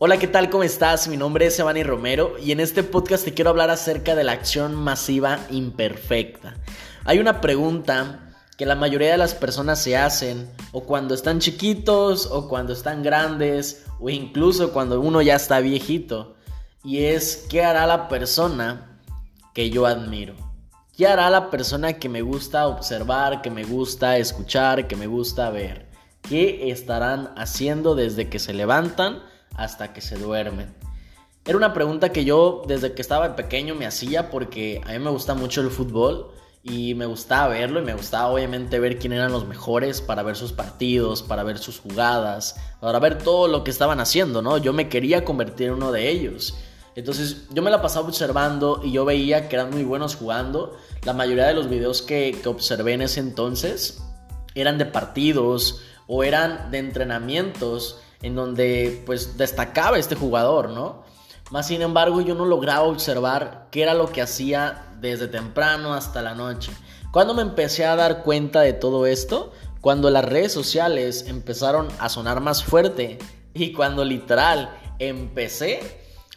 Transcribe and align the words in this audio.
Hola, 0.00 0.16
¿qué 0.16 0.28
tal? 0.28 0.48
¿Cómo 0.48 0.62
estás? 0.62 1.08
Mi 1.08 1.16
nombre 1.16 1.46
es 1.46 1.58
Evani 1.58 1.82
Romero 1.82 2.36
y 2.38 2.52
en 2.52 2.60
este 2.60 2.84
podcast 2.84 3.24
te 3.24 3.34
quiero 3.34 3.50
hablar 3.50 3.68
acerca 3.70 4.14
de 4.14 4.22
la 4.22 4.30
acción 4.30 4.76
masiva 4.76 5.40
imperfecta. 5.50 6.54
Hay 7.04 7.18
una 7.18 7.40
pregunta 7.40 8.32
que 8.56 8.64
la 8.64 8.76
mayoría 8.76 9.10
de 9.10 9.18
las 9.18 9.34
personas 9.34 9.82
se 9.82 9.96
hacen 9.96 10.48
o 10.70 10.84
cuando 10.84 11.16
están 11.16 11.40
chiquitos 11.40 12.26
o 12.26 12.48
cuando 12.48 12.74
están 12.74 13.02
grandes 13.02 13.86
o 13.98 14.08
incluso 14.08 14.72
cuando 14.72 15.00
uno 15.00 15.20
ya 15.20 15.34
está 15.34 15.58
viejito 15.58 16.36
y 16.84 17.02
es 17.02 17.48
¿qué 17.50 17.64
hará 17.64 17.84
la 17.84 18.06
persona 18.06 19.00
que 19.52 19.68
yo 19.68 19.84
admiro? 19.84 20.36
¿Qué 20.96 21.08
hará 21.08 21.28
la 21.28 21.50
persona 21.50 21.94
que 21.94 22.08
me 22.08 22.22
gusta 22.22 22.68
observar, 22.68 23.42
que 23.42 23.50
me 23.50 23.64
gusta 23.64 24.16
escuchar, 24.16 24.86
que 24.86 24.94
me 24.94 25.08
gusta 25.08 25.50
ver? 25.50 25.88
¿Qué 26.22 26.70
estarán 26.70 27.32
haciendo 27.36 27.96
desde 27.96 28.28
que 28.28 28.38
se 28.38 28.54
levantan? 28.54 29.24
Hasta 29.58 29.92
que 29.92 30.00
se 30.00 30.16
duermen? 30.16 30.74
Era 31.44 31.56
una 31.56 31.72
pregunta 31.72 32.10
que 32.10 32.24
yo 32.24 32.62
desde 32.66 32.92
que 32.92 33.02
estaba 33.02 33.36
pequeño 33.36 33.74
me 33.74 33.86
hacía 33.86 34.30
porque 34.30 34.80
a 34.86 34.92
mí 34.92 34.98
me 34.98 35.10
gusta 35.10 35.34
mucho 35.34 35.60
el 35.60 35.70
fútbol 35.70 36.30
y 36.62 36.94
me 36.94 37.06
gustaba 37.06 37.48
verlo 37.48 37.80
y 37.80 37.84
me 37.84 37.94
gustaba 37.94 38.28
obviamente 38.28 38.78
ver 38.78 38.98
quién 38.98 39.12
eran 39.12 39.32
los 39.32 39.46
mejores 39.46 40.00
para 40.00 40.22
ver 40.22 40.36
sus 40.36 40.52
partidos, 40.52 41.22
para 41.22 41.44
ver 41.44 41.58
sus 41.58 41.80
jugadas, 41.80 42.56
para 42.80 42.98
ver 42.98 43.18
todo 43.18 43.48
lo 43.48 43.64
que 43.64 43.70
estaban 43.70 44.00
haciendo, 44.00 44.42
¿no? 44.42 44.58
Yo 44.58 44.72
me 44.72 44.88
quería 44.88 45.24
convertir 45.24 45.68
en 45.68 45.74
uno 45.74 45.92
de 45.92 46.10
ellos. 46.10 46.54
Entonces 46.96 47.46
yo 47.50 47.62
me 47.62 47.70
la 47.70 47.80
pasaba 47.80 48.08
observando 48.08 48.82
y 48.84 48.92
yo 48.92 49.04
veía 49.04 49.48
que 49.48 49.56
eran 49.56 49.70
muy 49.70 49.84
buenos 49.84 50.16
jugando. 50.16 50.76
La 51.04 51.12
mayoría 51.12 51.46
de 51.46 51.54
los 51.54 51.70
videos 51.70 52.02
que, 52.02 52.36
que 52.42 52.48
observé 52.48 52.94
en 52.94 53.02
ese 53.02 53.20
entonces 53.20 54.02
eran 54.54 54.78
de 54.78 54.84
partidos 54.84 55.80
o 56.08 56.24
eran 56.24 56.70
de 56.70 56.78
entrenamientos 56.78 58.00
en 58.22 58.34
donde 58.34 59.02
pues 59.06 59.36
destacaba 59.36 59.98
este 59.98 60.14
jugador, 60.14 60.70
¿no? 60.70 61.02
Más 61.50 61.66
sin 61.66 61.82
embargo 61.82 62.20
yo 62.20 62.34
no 62.34 62.44
lograba 62.44 62.82
observar 62.82 63.68
qué 63.70 63.82
era 63.82 63.94
lo 63.94 64.10
que 64.10 64.20
hacía 64.20 64.92
desde 65.00 65.28
temprano 65.28 65.94
hasta 65.94 66.20
la 66.22 66.34
noche. 66.34 66.72
Cuando 67.10 67.32
me 67.34 67.42
empecé 67.42 67.86
a 67.86 67.96
dar 67.96 68.22
cuenta 68.22 68.60
de 68.60 68.74
todo 68.74 69.06
esto, 69.06 69.52
cuando 69.80 70.10
las 70.10 70.24
redes 70.24 70.52
sociales 70.52 71.24
empezaron 71.26 71.88
a 71.98 72.08
sonar 72.08 72.40
más 72.40 72.64
fuerte 72.64 73.18
y 73.54 73.72
cuando 73.72 74.04
literal 74.04 74.76
empecé 74.98 75.80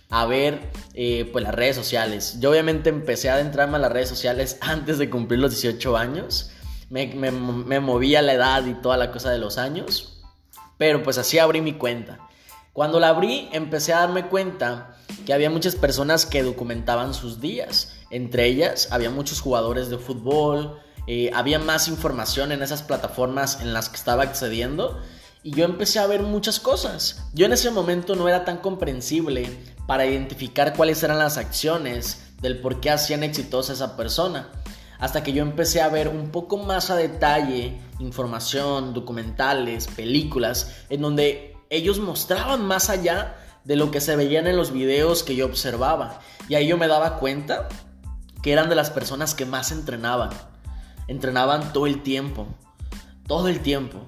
a 0.09 0.25
ver 0.25 0.69
eh, 0.93 1.27
pues 1.31 1.43
las 1.43 1.55
redes 1.55 1.75
sociales. 1.75 2.37
Yo 2.39 2.51
obviamente 2.51 2.89
empecé 2.89 3.29
a 3.29 3.35
adentrarme 3.35 3.77
a 3.77 3.79
las 3.79 3.91
redes 3.91 4.09
sociales 4.09 4.57
antes 4.61 4.97
de 4.97 5.09
cumplir 5.09 5.39
los 5.39 5.51
18 5.51 5.97
años. 5.97 6.51
Me, 6.89 7.07
me, 7.07 7.31
me 7.31 7.79
movía 7.79 8.21
la 8.21 8.33
edad 8.33 8.65
y 8.65 8.73
toda 8.75 8.97
la 8.97 9.11
cosa 9.11 9.31
de 9.31 9.37
los 9.39 9.57
años. 9.57 10.10
Pero 10.81 11.03
pues 11.03 11.19
así 11.19 11.37
abrí 11.37 11.61
mi 11.61 11.73
cuenta. 11.73 12.27
Cuando 12.73 12.99
la 12.99 13.09
abrí 13.09 13.47
empecé 13.51 13.93
a 13.93 13.99
darme 13.99 14.25
cuenta 14.29 14.97
que 15.27 15.31
había 15.31 15.51
muchas 15.51 15.75
personas 15.75 16.25
que 16.25 16.41
documentaban 16.41 17.13
sus 17.13 17.39
días. 17.39 17.97
Entre 18.09 18.47
ellas 18.47 18.87
había 18.89 19.11
muchos 19.11 19.41
jugadores 19.41 19.91
de 19.91 19.99
fútbol, 19.99 20.79
eh, 21.05 21.29
había 21.35 21.59
más 21.59 21.87
información 21.87 22.51
en 22.51 22.63
esas 22.63 22.81
plataformas 22.81 23.61
en 23.61 23.73
las 23.73 23.89
que 23.89 23.97
estaba 23.97 24.23
accediendo 24.23 24.99
y 25.43 25.51
yo 25.51 25.65
empecé 25.65 25.99
a 25.99 26.07
ver 26.07 26.23
muchas 26.23 26.59
cosas. 26.59 27.27
Yo 27.35 27.45
en 27.45 27.53
ese 27.53 27.69
momento 27.69 28.15
no 28.15 28.27
era 28.27 28.43
tan 28.43 28.57
comprensible 28.57 29.55
para 29.85 30.07
identificar 30.07 30.75
cuáles 30.75 31.03
eran 31.03 31.19
las 31.19 31.37
acciones 31.37 32.23
del 32.41 32.59
por 32.59 32.81
qué 32.81 32.89
hacían 32.89 33.21
exitosa 33.21 33.73
esa 33.73 33.95
persona 33.95 34.49
hasta 35.01 35.23
que 35.23 35.33
yo 35.33 35.41
empecé 35.41 35.81
a 35.81 35.89
ver 35.89 36.07
un 36.07 36.29
poco 36.29 36.57
más 36.57 36.91
a 36.91 36.95
detalle 36.95 37.81
información, 37.99 38.93
documentales, 38.93 39.87
películas, 39.87 40.85
en 40.89 41.01
donde 41.01 41.57
ellos 41.71 41.99
mostraban 41.99 42.63
más 42.63 42.89
allá 42.89 43.35
de 43.63 43.75
lo 43.75 43.89
que 43.89 43.99
se 43.99 44.15
veían 44.15 44.45
en 44.45 44.57
los 44.57 44.71
videos 44.71 45.23
que 45.23 45.35
yo 45.35 45.47
observaba. 45.47 46.19
Y 46.47 46.55
ahí 46.55 46.67
yo 46.67 46.77
me 46.77 46.87
daba 46.87 47.17
cuenta 47.17 47.67
que 48.43 48.53
eran 48.53 48.69
de 48.69 48.75
las 48.75 48.91
personas 48.91 49.33
que 49.33 49.45
más 49.45 49.71
entrenaban. 49.71 50.29
Entrenaban 51.07 51.73
todo 51.73 51.87
el 51.87 52.03
tiempo. 52.03 52.47
Todo 53.27 53.47
el 53.47 53.61
tiempo. 53.61 54.05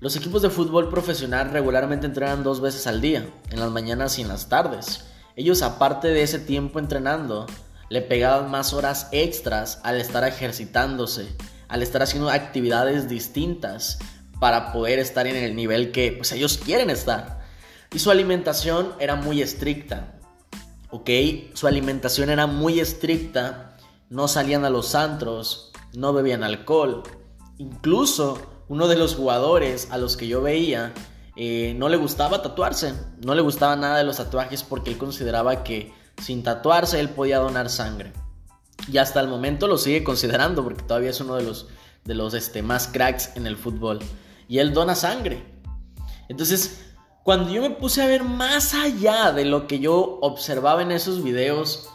Los 0.00 0.14
equipos 0.14 0.42
de 0.42 0.50
fútbol 0.50 0.90
profesional 0.90 1.50
regularmente 1.52 2.06
entrenan 2.06 2.42
dos 2.42 2.60
veces 2.60 2.86
al 2.86 3.00
día, 3.00 3.26
en 3.50 3.60
las 3.60 3.70
mañanas 3.70 4.18
y 4.18 4.22
en 4.22 4.28
las 4.28 4.50
tardes. 4.50 5.06
Ellos 5.36 5.62
aparte 5.62 6.08
de 6.08 6.22
ese 6.22 6.38
tiempo 6.38 6.78
entrenando, 6.78 7.46
le 7.94 8.02
pegaban 8.02 8.50
más 8.50 8.72
horas 8.72 9.06
extras 9.12 9.78
al 9.84 10.00
estar 10.00 10.24
ejercitándose, 10.24 11.28
al 11.68 11.80
estar 11.80 12.02
haciendo 12.02 12.28
actividades 12.28 13.08
distintas 13.08 14.00
para 14.40 14.72
poder 14.72 14.98
estar 14.98 15.28
en 15.28 15.36
el 15.36 15.54
nivel 15.54 15.92
que 15.92 16.10
pues, 16.10 16.32
ellos 16.32 16.58
quieren 16.58 16.90
estar. 16.90 17.44
Y 17.92 18.00
su 18.00 18.10
alimentación 18.10 18.94
era 18.98 19.14
muy 19.14 19.42
estricta, 19.42 20.18
¿ok? 20.90 21.08
Su 21.52 21.68
alimentación 21.68 22.30
era 22.30 22.48
muy 22.48 22.80
estricta, 22.80 23.76
no 24.10 24.26
salían 24.26 24.64
a 24.64 24.70
los 24.70 24.96
antros, 24.96 25.70
no 25.92 26.12
bebían 26.12 26.42
alcohol. 26.42 27.04
Incluso 27.58 28.64
uno 28.66 28.88
de 28.88 28.96
los 28.96 29.14
jugadores 29.14 29.86
a 29.92 29.98
los 29.98 30.16
que 30.16 30.26
yo 30.26 30.42
veía 30.42 30.92
eh, 31.36 31.76
no 31.78 31.88
le 31.88 31.96
gustaba 31.96 32.42
tatuarse, 32.42 32.92
no 33.24 33.36
le 33.36 33.42
gustaba 33.42 33.76
nada 33.76 33.98
de 33.98 34.04
los 34.04 34.16
tatuajes 34.16 34.64
porque 34.64 34.90
él 34.90 34.98
consideraba 34.98 35.62
que 35.62 35.92
sin 36.22 36.42
tatuarse, 36.42 37.00
él 37.00 37.10
podía 37.10 37.38
donar 37.38 37.70
sangre. 37.70 38.12
Y 38.90 38.98
hasta 38.98 39.20
el 39.20 39.28
momento 39.28 39.66
lo 39.66 39.78
sigue 39.78 40.04
considerando 40.04 40.62
porque 40.62 40.82
todavía 40.82 41.10
es 41.10 41.20
uno 41.20 41.36
de 41.36 41.42
los, 41.42 41.68
de 42.04 42.14
los 42.14 42.34
este, 42.34 42.62
más 42.62 42.88
cracks 42.88 43.30
en 43.36 43.46
el 43.46 43.56
fútbol. 43.56 44.00
Y 44.48 44.58
él 44.58 44.74
dona 44.74 44.94
sangre. 44.94 45.44
Entonces, 46.28 46.84
cuando 47.22 47.50
yo 47.50 47.62
me 47.62 47.70
puse 47.70 48.02
a 48.02 48.06
ver 48.06 48.22
más 48.22 48.74
allá 48.74 49.32
de 49.32 49.44
lo 49.44 49.66
que 49.66 49.78
yo 49.78 50.18
observaba 50.20 50.82
en 50.82 50.92
esos 50.92 51.22
videos, 51.22 51.88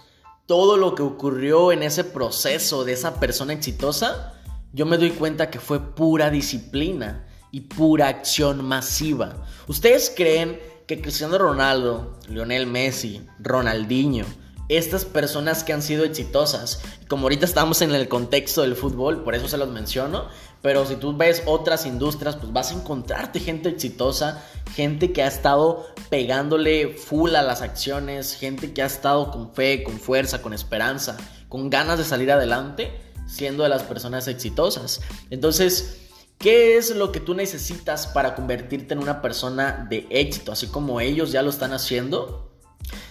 todo 0.47 0.77
lo 0.77 0.95
que 0.95 1.03
ocurrió 1.03 1.71
en 1.71 1.83
ese 1.83 2.03
proceso 2.03 2.83
de 2.83 2.93
esa 2.93 3.19
persona 3.19 3.53
exitosa, 3.53 4.33
yo 4.73 4.85
me 4.85 4.97
doy 4.97 5.11
cuenta 5.11 5.51
que 5.51 5.59
fue 5.59 5.93
pura 5.93 6.31
disciplina 6.31 7.27
y 7.51 7.61
pura 7.61 8.07
acción 8.07 8.65
masiva. 8.65 9.45
¿Ustedes 9.67 10.11
creen 10.15 10.59
que 10.89 11.03
Cristiano 11.03 11.37
Ronaldo, 11.37 12.17
Lionel 12.29 12.65
Messi, 12.65 13.21
Ronaldinho, 13.37 14.25
estas 14.69 15.05
personas 15.05 15.63
que 15.63 15.71
han 15.71 15.83
sido 15.83 16.03
exitosas, 16.03 16.81
como 17.07 17.25
ahorita 17.25 17.45
estamos 17.45 17.83
en 17.83 17.93
el 17.93 18.09
contexto 18.09 18.63
del 18.63 18.75
fútbol, 18.75 19.23
por 19.23 19.35
eso 19.35 19.47
se 19.47 19.59
los 19.59 19.69
menciono, 19.69 20.25
pero 20.63 20.87
si 20.87 20.95
tú 20.95 21.15
ves 21.15 21.43
otras 21.45 21.85
industrias, 21.85 22.37
pues 22.37 22.51
vas 22.51 22.71
a 22.71 22.73
encontrarte 22.73 23.39
gente 23.39 23.69
exitosa, 23.69 24.43
gente 24.73 25.13
que 25.13 25.21
ha 25.21 25.27
estado 25.27 25.85
pegándole 26.09 26.95
full 26.97 27.35
a 27.35 27.43
las 27.43 27.61
acciones, 27.61 28.33
gente 28.33 28.73
que 28.73 28.81
ha 28.81 28.87
estado 28.87 29.29
con 29.29 29.53
fe, 29.53 29.83
con 29.83 29.99
fuerza, 29.99 30.41
con 30.41 30.53
esperanza, 30.53 31.17
con 31.49 31.69
ganas 31.69 31.99
de 31.99 32.03
salir 32.03 32.31
adelante, 32.31 32.91
siendo 33.27 33.61
de 33.61 33.69
las 33.69 33.83
personas 33.83 34.27
exitosas. 34.27 35.01
Entonces, 35.29 35.98
¿Qué 36.39 36.77
es 36.77 36.95
lo 36.95 37.11
que 37.11 37.19
tú 37.19 37.33
necesitas 37.33 38.07
para 38.07 38.33
convertirte 38.33 38.93
en 38.93 39.01
una 39.01 39.21
persona 39.21 39.85
de 39.89 40.07
éxito, 40.09 40.53
así 40.53 40.67
como 40.67 41.01
ellos 41.01 41.33
ya 41.33 41.41
lo 41.41 41.49
están 41.49 41.73
haciendo? 41.73 42.49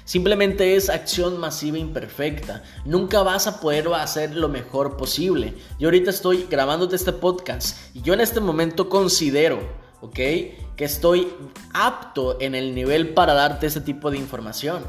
Simplemente 0.07 0.77
es 0.77 0.89
acción 0.89 1.39
masiva 1.39 1.77
imperfecta. 1.77 2.63
Nunca 2.87 3.23
vas 3.23 3.47
a 3.47 3.61
poder 3.61 3.87
hacer 3.89 4.35
lo 4.35 4.49
mejor 4.49 4.97
posible. 4.97 5.53
Yo 5.79 5.89
ahorita 5.89 6.09
estoy 6.09 6.47
grabándote 6.49 6.97
este 6.97 7.13
podcast 7.13 7.95
y 7.95 8.01
yo 8.01 8.15
en 8.15 8.23
este 8.23 8.41
momento 8.41 8.89
considero, 8.89 9.59
¿ok? 10.01 10.15
Que 10.15 10.85
estoy 10.85 11.31
apto 11.75 12.41
en 12.41 12.55
el 12.55 12.75
nivel 12.75 13.13
para 13.13 13.35
darte 13.35 13.67
ese 13.67 13.83
tipo 13.83 14.11
de 14.11 14.17
información. 14.17 14.83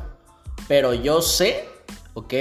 Pero 0.70 0.94
yo 0.94 1.22
sé, 1.22 1.68
¿ok? 2.14 2.34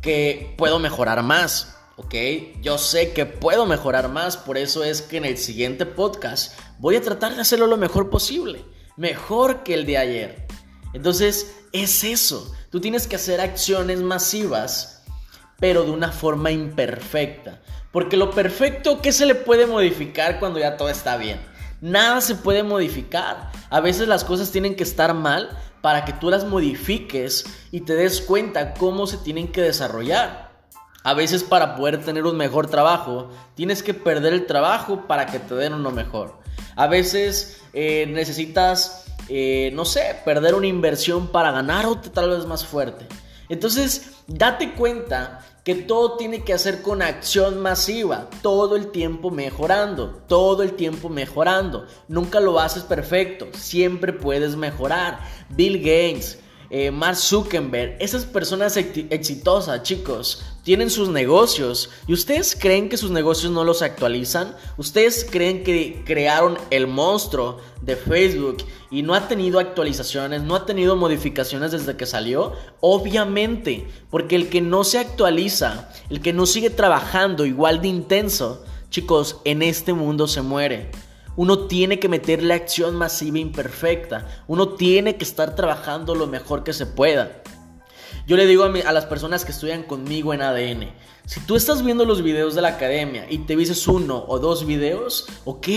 Que 0.00 0.54
puedo 0.56 0.78
mejorar 0.78 1.20
más. 1.24 1.75
¿Ok? 1.96 2.14
Yo 2.62 2.78
sé 2.78 3.12
que 3.12 3.26
puedo 3.26 3.66
mejorar 3.66 4.08
más, 4.08 4.36
por 4.36 4.58
eso 4.58 4.84
es 4.84 5.02
que 5.02 5.16
en 5.16 5.24
el 5.24 5.38
siguiente 5.38 5.86
podcast 5.86 6.58
voy 6.78 6.96
a 6.96 7.02
tratar 7.02 7.34
de 7.34 7.40
hacerlo 7.40 7.66
lo 7.66 7.76
mejor 7.76 8.10
posible, 8.10 8.64
mejor 8.96 9.62
que 9.62 9.74
el 9.74 9.86
de 9.86 9.98
ayer. 9.98 10.46
Entonces, 10.92 11.56
es 11.72 12.04
eso, 12.04 12.54
tú 12.70 12.80
tienes 12.80 13.06
que 13.06 13.16
hacer 13.16 13.40
acciones 13.40 14.00
masivas, 14.00 15.04
pero 15.58 15.84
de 15.84 15.90
una 15.90 16.12
forma 16.12 16.50
imperfecta, 16.50 17.62
porque 17.92 18.16
lo 18.16 18.30
perfecto, 18.30 19.00
¿qué 19.00 19.12
se 19.12 19.26
le 19.26 19.34
puede 19.34 19.66
modificar 19.66 20.38
cuando 20.38 20.58
ya 20.58 20.76
todo 20.76 20.90
está 20.90 21.16
bien? 21.16 21.40
Nada 21.80 22.20
se 22.20 22.34
puede 22.34 22.62
modificar. 22.62 23.50
A 23.68 23.80
veces 23.80 24.08
las 24.08 24.24
cosas 24.24 24.50
tienen 24.50 24.76
que 24.76 24.82
estar 24.82 25.12
mal 25.12 25.50
para 25.82 26.04
que 26.04 26.12
tú 26.14 26.30
las 26.30 26.44
modifiques 26.44 27.44
y 27.70 27.80
te 27.82 27.94
des 27.94 28.22
cuenta 28.22 28.74
cómo 28.74 29.06
se 29.06 29.18
tienen 29.18 29.48
que 29.48 29.60
desarrollar. 29.60 30.45
A 31.06 31.14
veces 31.14 31.44
para 31.44 31.76
poder 31.76 32.04
tener 32.04 32.24
un 32.24 32.36
mejor 32.36 32.66
trabajo, 32.66 33.30
tienes 33.54 33.84
que 33.84 33.94
perder 33.94 34.32
el 34.32 34.44
trabajo 34.44 35.06
para 35.06 35.26
que 35.26 35.38
te 35.38 35.54
den 35.54 35.72
uno 35.72 35.92
mejor. 35.92 36.34
A 36.74 36.88
veces 36.88 37.62
eh, 37.72 38.06
necesitas, 38.08 39.04
eh, 39.28 39.70
no 39.72 39.84
sé, 39.84 40.16
perder 40.24 40.56
una 40.56 40.66
inversión 40.66 41.28
para 41.28 41.52
ganar 41.52 41.86
otra 41.86 42.10
tal 42.10 42.30
vez 42.30 42.44
más 42.44 42.66
fuerte. 42.66 43.06
Entonces, 43.48 44.16
date 44.26 44.72
cuenta 44.72 45.46
que 45.62 45.76
todo 45.76 46.16
tiene 46.16 46.42
que 46.42 46.54
hacer 46.54 46.82
con 46.82 47.00
acción 47.02 47.60
masiva, 47.60 48.28
todo 48.42 48.74
el 48.74 48.90
tiempo 48.90 49.30
mejorando, 49.30 50.24
todo 50.26 50.64
el 50.64 50.72
tiempo 50.72 51.08
mejorando. 51.08 51.86
Nunca 52.08 52.40
lo 52.40 52.58
haces 52.58 52.82
perfecto, 52.82 53.46
siempre 53.52 54.12
puedes 54.12 54.56
mejorar. 54.56 55.20
Bill 55.50 55.78
Gates, 55.78 56.40
eh, 56.70 56.90
Mark 56.90 57.16
Zuckerberg, 57.16 57.96
esas 58.00 58.24
personas 58.24 58.76
exitosas, 58.76 59.82
chicos, 59.82 60.42
tienen 60.62 60.90
sus 60.90 61.08
negocios 61.08 61.90
y 62.08 62.12
ustedes 62.12 62.56
creen 62.58 62.88
que 62.88 62.96
sus 62.96 63.12
negocios 63.12 63.52
no 63.52 63.62
los 63.62 63.82
actualizan? 63.82 64.56
¿Ustedes 64.76 65.24
creen 65.30 65.62
que 65.62 66.02
crearon 66.04 66.58
el 66.70 66.88
monstruo 66.88 67.58
de 67.82 67.94
Facebook 67.94 68.64
y 68.90 69.02
no 69.02 69.14
ha 69.14 69.28
tenido 69.28 69.60
actualizaciones, 69.60 70.42
no 70.42 70.56
ha 70.56 70.66
tenido 70.66 70.96
modificaciones 70.96 71.70
desde 71.70 71.96
que 71.96 72.04
salió? 72.04 72.54
Obviamente, 72.80 73.86
porque 74.10 74.34
el 74.34 74.48
que 74.48 74.60
no 74.60 74.82
se 74.82 74.98
actualiza, 74.98 75.88
el 76.10 76.20
que 76.20 76.32
no 76.32 76.46
sigue 76.46 76.70
trabajando 76.70 77.46
igual 77.46 77.80
de 77.80 77.88
intenso, 77.88 78.64
chicos, 78.90 79.36
en 79.44 79.62
este 79.62 79.92
mundo 79.92 80.26
se 80.26 80.42
muere. 80.42 80.90
Uno 81.36 81.66
tiene 81.66 81.98
que 81.98 82.08
meterle 82.08 82.54
acción 82.54 82.96
masiva 82.96 83.38
imperfecta. 83.38 84.26
Uno 84.46 84.70
tiene 84.70 85.16
que 85.16 85.24
estar 85.24 85.54
trabajando 85.54 86.14
lo 86.14 86.26
mejor 86.26 86.64
que 86.64 86.72
se 86.72 86.86
pueda. 86.86 87.42
Yo 88.26 88.36
le 88.36 88.46
digo 88.46 88.64
a, 88.64 88.92
las 88.92 89.06
personas 89.06 89.44
que 89.44 89.52
estudian 89.52 89.84
conmigo 89.84 90.34
en 90.34 90.42
ADN, 90.42 90.90
si 91.26 91.40
tú 91.40 91.54
estás 91.54 91.84
viendo 91.84 92.04
los 92.04 92.22
videos 92.22 92.56
de 92.56 92.62
la 92.62 92.68
academia 92.68 93.26
y 93.30 93.38
te 93.38 93.54
dices 93.54 93.86
uno 93.86 94.24
o 94.26 94.40
dos 94.40 94.66
videos, 94.66 95.28
ok, 95.44 95.68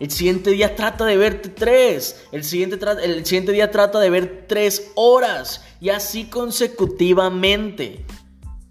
el 0.00 0.10
siguiente 0.10 0.50
día 0.50 0.74
trata 0.74 1.04
de 1.04 1.16
verte 1.16 1.50
tres, 1.50 2.24
el 2.32 2.42
siguiente, 2.42 2.78
el 3.02 3.24
siguiente 3.24 3.52
día 3.52 3.70
trata 3.70 4.00
de 4.00 4.10
ver 4.10 4.46
tres 4.48 4.90
horas 4.96 5.64
y 5.80 5.90
así 5.90 6.24
consecutivamente. 6.24 8.04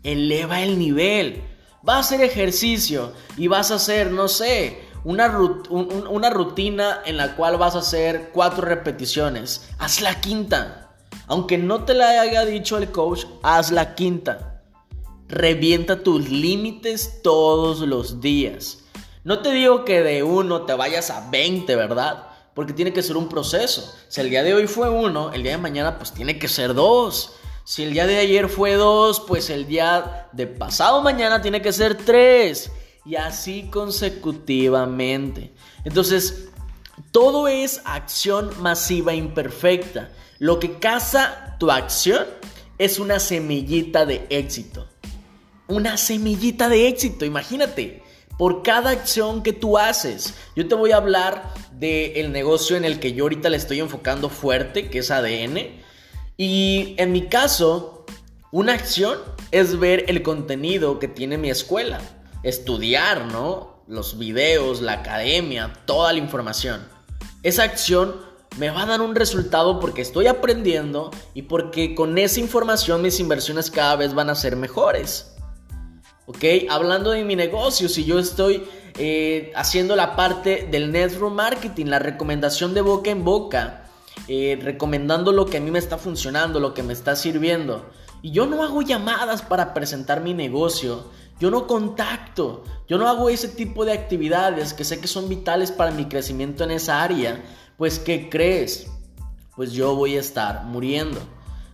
Eleva 0.04 0.62
el 0.62 0.78
nivel. 0.78 1.44
Va 1.88 1.96
a 1.96 2.00
hacer 2.00 2.22
ejercicio 2.22 3.14
y 3.38 3.48
vas 3.48 3.72
a 3.72 3.76
hacer, 3.76 4.12
no 4.12 4.28
sé, 4.28 4.80
una, 5.04 5.38
una 5.70 6.30
rutina 6.30 7.02
en 7.06 7.18
la 7.18 7.36
cual 7.36 7.58
vas 7.58 7.76
a 7.76 7.80
hacer 7.80 8.30
cuatro 8.34 8.66
repeticiones. 8.66 9.70
Haz 9.78 10.02
la 10.02 10.22
quinta. 10.22 10.92
Aunque 11.28 11.58
no 11.58 11.84
te 11.84 11.94
la 11.94 12.22
haya 12.22 12.46
dicho 12.46 12.78
el 12.78 12.92
coach, 12.92 13.26
haz 13.44 13.72
la 13.72 13.96
quinta. 13.96 14.62
Revienta 15.28 16.04
tus 16.04 16.30
límites 16.30 17.22
todos 17.22 17.80
los 17.80 18.22
días. 18.22 18.80
No 19.24 19.40
te 19.42 19.52
digo 19.52 19.86
que 19.86 20.04
de 20.04 20.24
uno 20.24 20.64
te 20.64 20.74
vayas 20.74 21.10
a 21.10 21.30
20, 21.30 21.76
¿verdad? 21.76 22.28
Porque 22.54 22.74
tiene 22.74 22.94
que 22.94 23.04
ser 23.04 23.18
un 23.18 23.30
proceso. 23.30 23.94
Si 24.10 24.22
el 24.22 24.30
día 24.30 24.44
de 24.44 24.54
hoy 24.54 24.68
fue 24.68 24.90
uno, 24.90 25.32
el 25.34 25.44
día 25.44 25.54
de 25.54 25.58
mañana 25.58 25.98
pues 25.98 26.12
tiene 26.12 26.38
que 26.38 26.48
ser 26.48 26.74
dos. 26.74 27.36
Si 27.64 27.84
el 27.84 27.94
día 27.94 28.06
de 28.06 28.18
ayer 28.18 28.50
fue 28.50 28.74
dos, 28.74 29.22
pues 29.22 29.50
el 29.50 29.66
día 29.66 30.28
de 30.34 30.46
pasado 30.48 31.02
mañana 31.02 31.42
tiene 31.42 31.62
que 31.62 31.72
ser 31.72 31.96
tres 31.96 32.70
y 33.06 33.16
así 33.16 33.70
consecutivamente. 33.70 35.52
Entonces, 35.84 36.50
todo 37.12 37.48
es 37.48 37.82
acción 37.86 38.52
masiva 38.62 39.14
imperfecta. 39.14 40.12
Lo 40.40 40.60
que 40.60 40.80
caza 40.80 41.58
tu 41.60 41.72
acción 41.72 42.26
es 42.78 43.00
una 43.00 43.20
semillita 43.20 44.06
de 44.06 44.26
éxito. 44.30 44.88
Una 45.68 45.98
semillita 45.98 46.70
de 46.70 46.88
éxito, 46.88 47.26
imagínate. 47.26 48.04
Por 48.38 48.64
cada 48.64 48.90
acción 48.92 49.44
que 49.44 49.54
tú 49.54 49.78
haces. 49.78 50.34
Yo 50.56 50.68
te 50.68 50.76
voy 50.76 50.92
a 50.92 50.98
hablar 50.98 51.54
del 51.74 52.32
negocio 52.32 52.76
en 52.78 52.86
el 52.86 53.00
que 53.00 53.14
yo 53.14 53.26
ahorita 53.26 53.50
le 53.50 53.58
estoy 53.58 53.80
enfocando 53.80 54.30
fuerte, 54.30 54.90
que 54.90 55.00
es 55.00 55.12
ADN. 55.12 55.60
Y 56.36 56.96
en 56.98 57.12
mi 57.12 57.28
caso, 57.28 58.06
una 58.52 58.74
acción 58.74 59.20
es 59.52 59.80
ver 59.80 60.06
el 60.08 60.24
contenido 60.24 61.00
que 61.00 61.08
tiene 61.08 61.38
mi 61.38 61.50
escuela 61.50 62.02
estudiar, 62.44 63.26
¿no? 63.32 63.84
Los 63.88 64.18
videos, 64.18 64.82
la 64.82 64.94
academia, 64.94 65.74
toda 65.86 66.14
la 66.14 66.20
información. 66.20 66.82
Esa 67.42 67.64
acción 67.64 68.16
me 68.58 68.70
va 68.70 68.84
a 68.84 68.86
dar 68.86 69.02
un 69.02 69.16
resultado 69.16 69.80
porque 69.80 70.02
estoy 70.02 70.28
aprendiendo 70.28 71.12
y 71.34 71.44
porque 71.44 71.96
con 71.96 72.18
esa 72.18 72.40
información 72.40 73.02
mis 73.02 73.20
inversiones 73.20 73.72
cada 73.72 73.96
vez 73.96 74.14
van 74.14 74.30
a 74.30 74.36
ser 74.36 74.56
mejores. 74.56 75.36
¿Ok? 76.26 76.44
Hablando 76.70 77.12
de 77.12 77.24
mi 77.26 77.36
negocio, 77.36 77.90
si 77.90 78.06
yo 78.06 78.20
estoy 78.20 78.64
eh, 78.98 79.52
haciendo 79.56 79.96
la 79.96 80.16
parte 80.16 80.68
del 80.72 80.92
network 80.92 81.34
marketing, 81.34 81.88
la 81.88 82.00
recomendación 82.00 82.74
de 82.74 82.82
boca 82.82 83.10
en 83.10 83.24
boca, 83.26 83.90
eh, 84.28 84.58
recomendando 84.62 85.32
lo 85.32 85.48
que 85.48 85.58
a 85.58 85.60
mí 85.60 85.72
me 85.72 85.80
está 85.80 85.98
funcionando, 85.98 86.60
lo 86.60 86.74
que 86.74 86.84
me 86.84 86.94
está 86.94 87.16
sirviendo. 87.16 87.90
Y 88.22 88.32
yo 88.32 88.46
no 88.46 88.64
hago 88.64 88.82
llamadas 88.82 89.42
para 89.42 89.74
presentar 89.74 90.22
mi 90.22 90.34
negocio, 90.34 91.10
yo 91.44 91.52
no 91.52 91.68
contacto, 91.68 92.64
yo 92.88 92.98
no 92.98 93.10
hago 93.10 93.28
ese 93.28 93.50
tipo 93.50 93.84
de 93.84 93.92
actividades 93.92 94.74
que 94.74 94.86
sé 94.86 95.02
que 95.02 95.10
son 95.10 95.28
vitales 95.28 95.74
para 95.74 95.92
mi 95.92 96.06
crecimiento 96.06 96.64
en 96.64 96.72
esa 96.72 97.04
área. 97.04 97.44
Pues, 97.76 98.00
¿qué 98.00 98.30
crees? 98.30 98.88
Pues 99.54 99.74
yo 99.74 99.94
voy 99.94 100.16
a 100.16 100.22
estar 100.22 100.64
muriendo. 100.64 101.20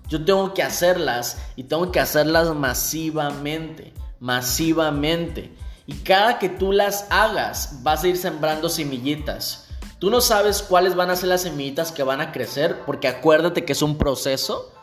Yo 0.07 0.25
tengo 0.25 0.56
que 0.56 0.63
hacerlas 0.63 1.38
y 1.56 1.66
tengo 1.66 1.92
que 1.92 2.00
hacerlas 2.00 2.51
masivamente, 2.56 3.94
masivamente. 4.19 5.54
Y 5.86 5.94
cada 5.98 6.39
que 6.39 6.50
tú 6.50 6.71
las 6.71 7.06
hagas, 7.12 7.83
vas 7.83 8.04
a 8.04 8.07
ir 8.07 8.18
sembrando 8.18 8.69
semillitas. 8.69 9.68
Tú 10.00 10.10
no 10.10 10.19
sabes 10.19 10.63
cuáles 10.63 10.95
van 10.95 11.12
a 11.12 11.16
ser 11.16 11.30
las 11.30 11.44
semillitas 11.44 11.92
que 11.92 12.01
van 12.01 12.21
a 12.21 12.31
crecer, 12.31 12.80
porque 12.88 13.07
acuérdate 13.07 13.66
que 13.66 13.74
es 13.74 13.83
un 13.83 14.00
proceso. 14.00 14.74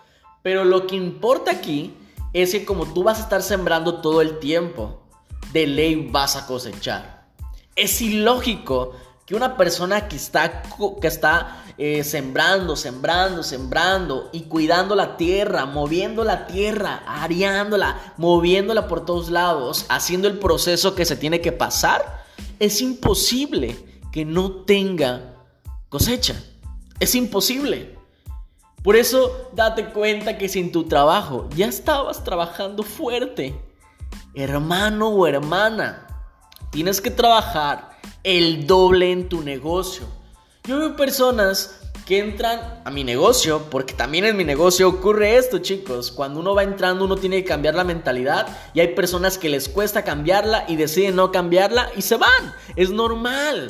Pero 0.45 0.65
lo 0.65 0.87
que 0.87 0.95
importa 0.95 1.51
aquí 1.51 1.97
es 2.33 2.53
que 2.53 2.65
como 2.65 2.87
tú 2.87 3.03
vas 3.03 3.19
a 3.19 3.23
estar 3.23 3.43
sembrando 3.43 4.01
todo 4.01 4.21
el 4.21 4.39
tiempo, 4.39 5.03
de 5.53 5.67
ley 5.67 6.09
vas 6.11 6.37
a 6.37 6.47
cosechar. 6.47 7.27
Es 7.75 8.01
ilógico 8.01 8.93
que 9.27 9.35
una 9.35 9.57
persona 9.57 10.09
que 10.09 10.17
está, 10.17 10.63
que 11.01 11.09
está 11.09 11.65
eh, 11.79 12.05
sembrando, 12.05 12.77
sembrando, 12.77 13.43
sembrando 13.43 14.31
y 14.33 14.43
cuidando 14.43 14.95
la 14.95 15.17
tierra, 15.17 15.67
moviendo 15.67 16.23
la 16.23 16.47
tierra, 16.47 17.03
areándola, 17.07 18.15
moviéndola 18.17 18.87
por 18.87 19.05
todos 19.05 19.31
lados, 19.31 19.85
haciendo 19.89 20.29
el 20.29 20.39
proceso 20.39 20.95
que 20.95 21.05
se 21.05 21.17
tiene 21.17 21.41
que 21.41 21.53
pasar, 21.53 22.25
es 22.61 22.81
imposible 22.81 23.77
que 24.13 24.25
no 24.25 24.65
tenga 24.65 25.35
cosecha. 25.89 26.41
Es 27.01 27.15
imposible. 27.15 27.96
Por 28.87 28.95
eso 28.95 29.51
date 29.53 29.87
cuenta 29.87 30.39
que 30.39 30.49
sin 30.49 30.71
tu 30.71 30.85
trabajo 30.85 31.49
ya 31.57 31.67
estabas 31.67 32.23
trabajando 32.23 32.85
fuerte. 32.85 33.61
Hermano 34.33 35.09
o 35.09 35.27
hermana, 35.27 36.07
tienes 36.71 37.01
que 37.01 37.11
trabajar 37.11 37.91
el 38.23 38.65
doble 38.69 39.11
en 39.11 39.29
tu 39.29 39.43
negocio. 39.43 40.05
Yo 40.63 40.79
veo 40.79 40.95
personas 40.95 41.81
que 42.07 42.21
entran 42.21 42.81
a 42.85 42.93
mi 42.93 43.03
negocio, 43.03 43.65
porque 43.73 43.93
también 43.93 44.25
en 44.25 44.37
mi 44.37 44.45
negocio 44.45 44.89
ocurre 44.89 45.37
esto, 45.37 45.59
chicos. 45.59 46.13
Cuando 46.13 46.39
uno 46.39 46.55
va 46.55 46.63
entrando, 46.63 47.07
uno 47.07 47.17
tiene 47.17 47.43
que 47.43 47.49
cambiar 47.49 47.75
la 47.75 47.83
mentalidad 47.83 48.47
y 48.73 48.79
hay 48.79 48.95
personas 48.95 49.37
que 49.37 49.49
les 49.49 49.69
cuesta 49.69 50.05
cambiarla 50.05 50.65
y 50.69 50.77
deciden 50.77 51.17
no 51.17 51.33
cambiarla 51.33 51.91
y 51.97 52.03
se 52.03 52.19
van. 52.19 52.55
Es 52.77 52.91
normal. 52.91 53.69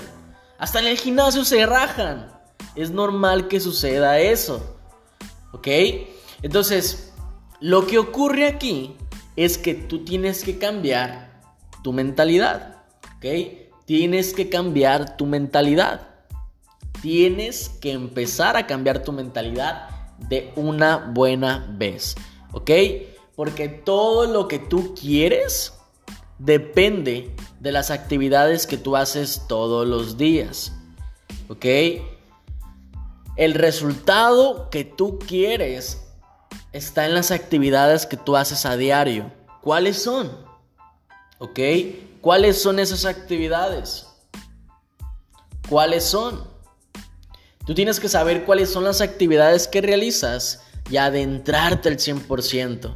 Hasta 0.58 0.80
en 0.80 0.88
el 0.88 0.98
gimnasio 0.98 1.42
se 1.46 1.64
rajan. 1.64 2.30
Es 2.74 2.90
normal 2.90 3.48
que 3.48 3.60
suceda 3.60 4.18
eso. 4.18 4.75
¿Ok? 5.56 5.68
Entonces, 6.42 7.14
lo 7.60 7.86
que 7.86 7.98
ocurre 7.98 8.46
aquí 8.46 8.94
es 9.36 9.56
que 9.56 9.74
tú 9.74 10.04
tienes 10.04 10.44
que 10.44 10.58
cambiar 10.58 11.40
tu 11.82 11.94
mentalidad. 11.94 12.82
¿Ok? 13.16 13.24
Tienes 13.86 14.34
que 14.34 14.50
cambiar 14.50 15.16
tu 15.16 15.24
mentalidad. 15.24 16.08
Tienes 17.00 17.70
que 17.70 17.92
empezar 17.92 18.58
a 18.58 18.66
cambiar 18.66 19.02
tu 19.02 19.12
mentalidad 19.12 19.88
de 20.28 20.52
una 20.56 20.98
buena 20.98 21.66
vez. 21.78 22.16
¿Ok? 22.52 22.70
Porque 23.34 23.70
todo 23.70 24.26
lo 24.26 24.48
que 24.48 24.58
tú 24.58 24.94
quieres 24.94 25.72
depende 26.38 27.34
de 27.60 27.72
las 27.72 27.90
actividades 27.90 28.66
que 28.66 28.76
tú 28.76 28.94
haces 28.94 29.44
todos 29.48 29.86
los 29.86 30.18
días. 30.18 30.74
¿Ok? 31.48 31.64
El 33.36 33.54
resultado 33.54 34.70
que 34.70 34.84
tú 34.84 35.18
quieres 35.18 36.06
está 36.72 37.04
en 37.04 37.14
las 37.14 37.30
actividades 37.30 38.06
que 38.06 38.16
tú 38.16 38.36
haces 38.36 38.64
a 38.64 38.76
diario. 38.76 39.30
¿Cuáles 39.60 40.02
son? 40.02 40.30
¿Ok? 41.38 41.60
¿Cuáles 42.22 42.60
son 42.60 42.78
esas 42.78 43.04
actividades? 43.04 44.06
¿Cuáles 45.68 46.04
son? 46.04 46.44
Tú 47.66 47.74
tienes 47.74 48.00
que 48.00 48.08
saber 48.08 48.44
cuáles 48.44 48.70
son 48.70 48.84
las 48.84 49.00
actividades 49.00 49.68
que 49.68 49.80
realizas 49.80 50.62
y 50.88 50.96
adentrarte 50.96 51.88
al 51.88 51.96
100%. 51.96 52.94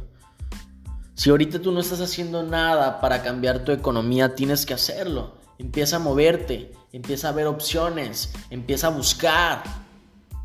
Si 1.13 1.29
ahorita 1.29 1.61
tú 1.61 1.71
no 1.71 1.81
estás 1.81 2.01
haciendo 2.01 2.41
nada 2.41 2.99
para 2.99 3.21
cambiar 3.21 3.63
tu 3.63 3.71
economía, 3.71 4.33
tienes 4.33 4.65
que 4.65 4.73
hacerlo. 4.73 5.35
Empieza 5.59 5.97
a 5.97 5.99
moverte, 5.99 6.71
empieza 6.93 7.29
a 7.29 7.33
ver 7.33 7.45
opciones, 7.45 8.33
empieza 8.49 8.87
a 8.87 8.91
buscar. 8.91 9.80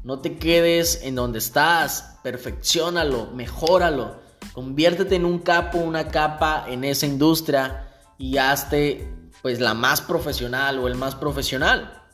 No 0.06 0.20
te 0.20 0.38
quedes 0.38 1.00
en 1.02 1.16
donde 1.16 1.40
estás, 1.40 2.20
perfeccionalo, 2.22 3.26
mejóralo. 3.34 4.20
Conviértete 4.52 5.16
en 5.16 5.24
un 5.24 5.40
capo, 5.40 5.78
una 5.78 6.06
capa 6.06 6.64
en 6.68 6.84
esa 6.84 7.06
industria 7.06 7.88
y 8.16 8.36
hazte 8.36 9.12
pues 9.42 9.58
la 9.58 9.74
más 9.74 10.00
profesional 10.00 10.78
o 10.78 10.86
el 10.86 10.94
más 10.94 11.16
profesional. 11.16 12.04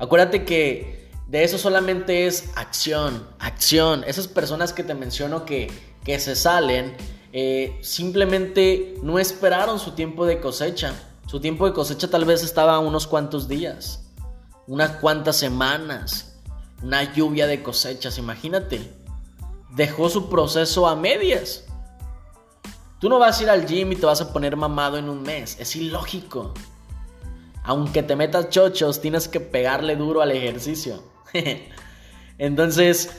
Acuérdate 0.00 0.44
que 0.44 1.08
de 1.28 1.44
eso 1.44 1.56
solamente 1.56 2.26
es 2.26 2.50
acción, 2.56 3.28
acción. 3.38 4.02
Esas 4.02 4.26
personas 4.26 4.72
que 4.72 4.82
te 4.82 4.94
menciono 4.94 5.44
que, 5.44 5.70
que 6.02 6.18
se 6.18 6.34
salen, 6.34 6.96
eh, 7.32 7.78
simplemente 7.80 8.96
no 9.04 9.20
esperaron 9.20 9.78
su 9.78 9.92
tiempo 9.92 10.26
de 10.26 10.40
cosecha. 10.40 10.94
Su 11.28 11.38
tiempo 11.38 11.64
de 11.64 11.74
cosecha 11.74 12.10
tal 12.10 12.24
vez 12.24 12.42
estaba 12.42 12.80
unos 12.80 13.06
cuantos 13.06 13.46
días, 13.46 14.02
unas 14.66 14.96
cuantas 14.96 15.36
semanas, 15.36 16.27
una 16.82 17.12
lluvia 17.12 17.46
de 17.46 17.62
cosechas, 17.62 18.18
imagínate. 18.18 18.92
Dejó 19.70 20.08
su 20.08 20.28
proceso 20.28 20.86
a 20.86 20.96
medias. 20.96 21.64
Tú 23.00 23.08
no 23.08 23.18
vas 23.18 23.38
a 23.38 23.42
ir 23.44 23.50
al 23.50 23.66
gym 23.66 23.92
y 23.92 23.96
te 23.96 24.06
vas 24.06 24.20
a 24.20 24.32
poner 24.32 24.56
mamado 24.56 24.96
en 24.96 25.08
un 25.08 25.22
mes, 25.22 25.56
es 25.60 25.76
ilógico. 25.76 26.52
Aunque 27.62 28.02
te 28.02 28.16
metas 28.16 28.48
chochos, 28.48 29.00
tienes 29.00 29.28
que 29.28 29.40
pegarle 29.40 29.94
duro 29.94 30.22
al 30.22 30.32
ejercicio. 30.32 31.02
Entonces, 32.38 33.10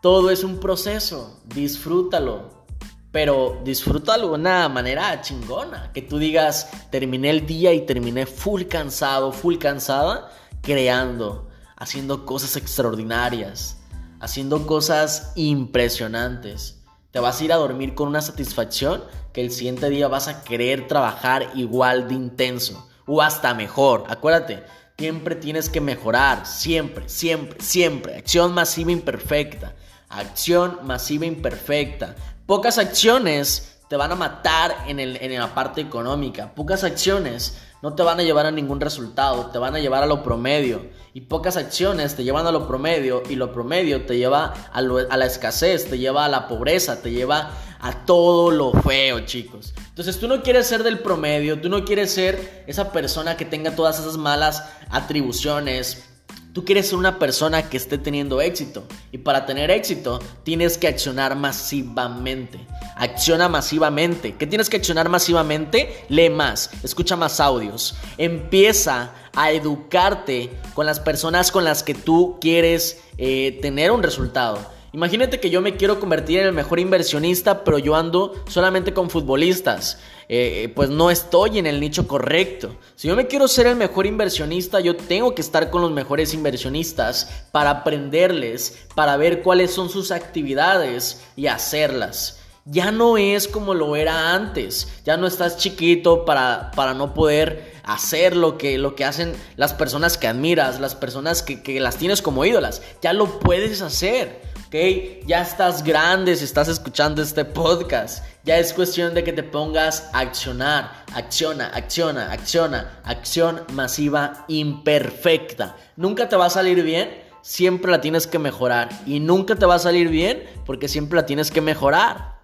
todo 0.00 0.30
es 0.30 0.44
un 0.44 0.60
proceso, 0.60 1.40
disfrútalo, 1.44 2.64
pero 3.12 3.60
disfrútalo 3.64 4.28
de 4.28 4.34
una 4.34 4.68
manera 4.68 5.20
chingona. 5.20 5.92
Que 5.92 6.00
tú 6.00 6.16
digas, 6.16 6.70
terminé 6.90 7.28
el 7.28 7.44
día 7.44 7.74
y 7.74 7.84
terminé 7.84 8.24
full 8.24 8.62
cansado, 8.62 9.32
full 9.32 9.58
cansada, 9.58 10.32
creando, 10.62 11.49
haciendo 11.80 12.26
cosas 12.26 12.56
extraordinarias, 12.56 13.78
haciendo 14.20 14.66
cosas 14.66 15.32
impresionantes. 15.34 16.78
Te 17.10 17.18
vas 17.18 17.40
a 17.40 17.44
ir 17.44 17.52
a 17.52 17.56
dormir 17.56 17.94
con 17.94 18.06
una 18.06 18.20
satisfacción 18.20 19.02
que 19.32 19.40
el 19.40 19.50
siguiente 19.50 19.88
día 19.88 20.06
vas 20.06 20.28
a 20.28 20.44
querer 20.44 20.86
trabajar 20.86 21.50
igual 21.54 22.06
de 22.06 22.14
intenso 22.14 22.88
o 23.06 23.22
hasta 23.22 23.54
mejor. 23.54 24.04
Acuérdate, 24.08 24.62
siempre 24.98 25.34
tienes 25.34 25.70
que 25.70 25.80
mejorar, 25.80 26.46
siempre, 26.46 27.08
siempre, 27.08 27.58
siempre. 27.60 28.16
Acción 28.16 28.52
masiva 28.52 28.92
imperfecta. 28.92 29.74
Acción 30.10 30.80
masiva 30.82 31.24
imperfecta. 31.24 32.14
Pocas 32.44 32.76
acciones 32.76 33.78
te 33.88 33.96
van 33.96 34.12
a 34.12 34.16
matar 34.16 34.84
en, 34.86 35.00
el, 35.00 35.16
en 35.16 35.36
la 35.38 35.54
parte 35.54 35.80
económica. 35.80 36.54
Pocas 36.54 36.84
acciones 36.84 37.56
no 37.82 37.94
te 37.94 38.02
van 38.02 38.20
a 38.20 38.22
llevar 38.22 38.46
a 38.46 38.50
ningún 38.50 38.80
resultado, 38.80 39.46
te 39.46 39.58
van 39.58 39.74
a 39.74 39.78
llevar 39.78 40.02
a 40.02 40.06
lo 40.06 40.22
promedio. 40.22 40.82
Y 41.14 41.22
pocas 41.22 41.56
acciones 41.56 42.14
te 42.14 42.24
llevan 42.24 42.46
a 42.46 42.52
lo 42.52 42.68
promedio 42.68 43.22
y 43.28 43.36
lo 43.36 43.52
promedio 43.52 44.04
te 44.06 44.16
lleva 44.16 44.54
a, 44.72 44.78
a, 44.78 45.16
la 45.16 45.26
escasez, 45.26 45.88
te 45.88 45.98
lleva 45.98 46.24
a 46.24 46.28
la 46.28 46.46
pobreza, 46.46 47.02
te 47.02 47.10
lleva 47.10 47.52
a 47.80 48.04
todo 48.04 48.50
lo 48.50 48.72
feo, 48.72 49.20
chicos. 49.20 49.72
Entonces 49.88 50.18
tú 50.18 50.28
no 50.28 50.42
quieres 50.42 50.66
ser 50.66 50.82
del 50.82 50.98
promedio, 50.98 51.60
tú 51.60 51.68
no 51.68 51.84
quieres 51.84 52.12
ser 52.12 52.64
esa 52.66 52.92
persona 52.92 53.36
que 53.36 53.44
tenga 53.44 53.74
todas 53.74 53.98
esas 53.98 54.16
malas 54.16 54.64
atribuciones, 54.90 56.09
Tú 56.52 56.64
quieres 56.64 56.88
ser 56.88 56.98
una 56.98 57.18
persona 57.20 57.68
que 57.68 57.76
esté 57.76 57.96
teniendo 57.96 58.40
éxito 58.40 58.82
y 59.12 59.18
para 59.18 59.46
tener 59.46 59.70
éxito 59.70 60.18
tienes 60.42 60.78
que 60.78 60.88
accionar 60.88 61.36
masivamente. 61.36 62.58
Acciona 62.96 63.48
masivamente. 63.48 64.34
¿Qué 64.34 64.48
tienes 64.48 64.68
que 64.68 64.78
accionar 64.78 65.08
masivamente? 65.08 66.04
Lee 66.08 66.28
más, 66.28 66.70
escucha 66.82 67.14
más 67.14 67.38
audios. 67.38 67.94
Empieza 68.18 69.12
a 69.34 69.52
educarte 69.52 70.50
con 70.74 70.86
las 70.86 70.98
personas 70.98 71.52
con 71.52 71.62
las 71.62 71.84
que 71.84 71.94
tú 71.94 72.38
quieres 72.40 73.00
eh, 73.16 73.58
tener 73.62 73.92
un 73.92 74.02
resultado. 74.02 74.58
Imagínate 74.92 75.38
que 75.38 75.50
yo 75.50 75.60
me 75.60 75.76
quiero 75.76 76.00
convertir 76.00 76.40
en 76.40 76.46
el 76.46 76.52
mejor 76.52 76.80
inversionista, 76.80 77.62
pero 77.62 77.78
yo 77.78 77.94
ando 77.94 78.34
solamente 78.48 78.92
con 78.92 79.08
futbolistas. 79.08 79.98
Eh, 80.28 80.64
eh, 80.64 80.68
pues 80.68 80.90
no 80.90 81.12
estoy 81.12 81.58
en 81.58 81.66
el 81.66 81.78
nicho 81.78 82.08
correcto. 82.08 82.74
Si 82.96 83.06
yo 83.06 83.14
me 83.14 83.28
quiero 83.28 83.46
ser 83.46 83.68
el 83.68 83.76
mejor 83.76 84.06
inversionista, 84.06 84.80
yo 84.80 84.96
tengo 84.96 85.34
que 85.34 85.42
estar 85.42 85.70
con 85.70 85.82
los 85.82 85.92
mejores 85.92 86.34
inversionistas 86.34 87.46
para 87.52 87.70
aprenderles, 87.70 88.86
para 88.96 89.16
ver 89.16 89.42
cuáles 89.42 89.72
son 89.72 89.90
sus 89.90 90.10
actividades 90.10 91.22
y 91.36 91.46
hacerlas. 91.46 92.40
Ya 92.64 92.90
no 92.90 93.16
es 93.16 93.46
como 93.46 93.74
lo 93.74 93.94
era 93.94 94.34
antes. 94.34 94.88
Ya 95.04 95.16
no 95.16 95.28
estás 95.28 95.56
chiquito 95.56 96.24
para, 96.24 96.72
para 96.74 96.94
no 96.94 97.14
poder 97.14 97.74
hacer 97.84 98.36
lo 98.36 98.58
que, 98.58 98.76
lo 98.76 98.96
que 98.96 99.04
hacen 99.04 99.34
las 99.56 99.72
personas 99.72 100.18
que 100.18 100.26
admiras, 100.26 100.80
las 100.80 100.94
personas 100.96 101.42
que, 101.42 101.62
que 101.62 101.78
las 101.78 101.96
tienes 101.96 102.22
como 102.22 102.44
ídolas. 102.44 102.82
Ya 103.02 103.12
lo 103.12 103.38
puedes 103.38 103.82
hacer. 103.82 104.50
¿Ok? 104.70 105.26
Ya 105.26 105.42
estás 105.42 105.82
grande 105.82 106.36
si 106.36 106.44
estás 106.44 106.68
escuchando 106.68 107.22
este 107.22 107.44
podcast. 107.44 108.24
Ya 108.44 108.56
es 108.58 108.72
cuestión 108.72 109.14
de 109.14 109.24
que 109.24 109.32
te 109.32 109.42
pongas 109.42 110.08
a 110.12 110.20
accionar. 110.20 111.04
Acciona, 111.12 111.66
acciona, 111.74 112.30
acciona. 112.30 113.00
Acción 113.02 113.62
masiva 113.72 114.44
imperfecta. 114.46 115.76
Nunca 115.96 116.28
te 116.28 116.36
va 116.36 116.46
a 116.46 116.50
salir 116.50 116.84
bien, 116.84 117.10
siempre 117.42 117.90
la 117.90 118.00
tienes 118.00 118.28
que 118.28 118.38
mejorar. 118.38 118.90
Y 119.06 119.18
nunca 119.18 119.56
te 119.56 119.66
va 119.66 119.74
a 119.74 119.80
salir 119.80 120.08
bien 120.08 120.44
porque 120.64 120.86
siempre 120.86 121.16
la 121.16 121.26
tienes 121.26 121.50
que 121.50 121.60
mejorar. 121.60 122.39